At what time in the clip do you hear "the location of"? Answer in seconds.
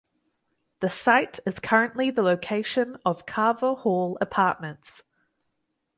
2.09-3.27